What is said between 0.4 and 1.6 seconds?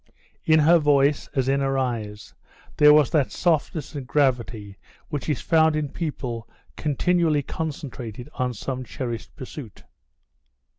In her voice, as in